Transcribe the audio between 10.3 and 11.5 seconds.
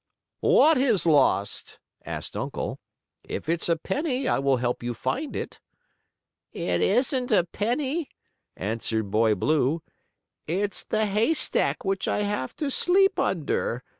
"It's the hay